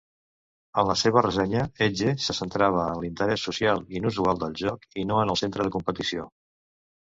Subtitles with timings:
[0.83, 5.23] En la seva ressenya, "Edge" se centrava en l'interès social inusual del joc, i no
[5.27, 6.31] en el centre de competició.